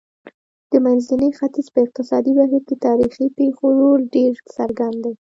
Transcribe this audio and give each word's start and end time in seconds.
د 0.71 0.73
منځني 0.85 1.29
ختیځ 1.37 1.67
په 1.73 1.79
اقتصادي 1.85 2.31
بهیر 2.39 2.63
کې 2.67 2.75
تاریخي 2.87 3.25
پېښو 3.37 3.65
رول 3.79 4.01
ډېر 4.15 4.31
څرګند 4.55 4.97
دی. 5.03 5.13